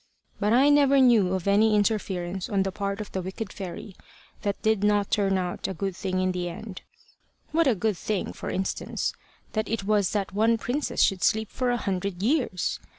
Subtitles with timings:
[0.39, 3.95] But I never knew of any interference on the part of the wicked fairy
[4.41, 6.81] that did not turn out a good thing in the end.
[7.51, 9.13] What a good thing, for instance,
[9.53, 12.79] it was that one princess should sleep for a hundred years!